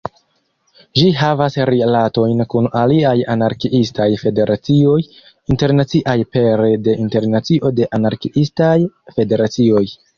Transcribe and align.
Ĝi 0.99 1.03
havas 1.17 1.57
rilatojn 1.69 2.41
kun 2.55 2.71
aliaj 2.81 3.13
anarkiistaj 3.35 4.09
federacioj 4.23 4.97
internaciaj 5.55 6.19
pere 6.37 6.75
de 6.89 7.01
Internacio 7.07 7.77
de 7.81 7.91
Anarkiistaj 8.03 8.77
Federacioj. 9.19 9.89